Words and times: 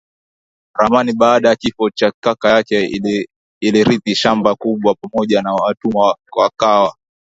ramaniBaada 0.73 1.49
ya 1.49 1.55
kifo 1.55 1.89
cha 1.89 2.11
kaka 2.19 2.49
yake 2.49 3.01
alirithi 3.63 4.15
shamba 4.15 4.55
kubwa 4.55 4.95
pamoja 5.01 5.41
na 5.41 5.53
watumwa 5.53 6.17
akawa 6.45 6.95